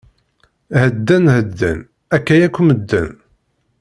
Hedden, 0.81 1.25
hedden, 1.33 1.79
akka 2.15 2.35
yakk 2.41 2.57
medden! 2.67 3.09